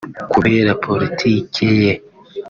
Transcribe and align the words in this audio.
kubera 0.31 0.71
politike 0.85 1.67
ye 1.83 1.93